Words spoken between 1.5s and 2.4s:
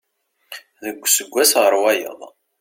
ɣer wayeḍ.